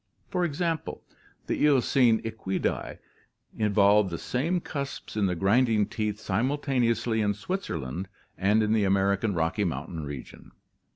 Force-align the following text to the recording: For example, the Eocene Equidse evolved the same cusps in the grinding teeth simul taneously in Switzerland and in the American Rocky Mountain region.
For 0.31 0.43
example, 0.43 1.03
the 1.45 1.57
Eocene 1.63 2.23
Equidse 2.23 2.97
evolved 3.59 4.09
the 4.09 4.17
same 4.17 4.59
cusps 4.59 5.15
in 5.15 5.27
the 5.27 5.35
grinding 5.35 5.85
teeth 5.85 6.19
simul 6.19 6.57
taneously 6.57 7.23
in 7.23 7.35
Switzerland 7.35 8.07
and 8.35 8.63
in 8.63 8.73
the 8.73 8.83
American 8.83 9.35
Rocky 9.35 9.63
Mountain 9.63 10.03
region. 10.03 10.53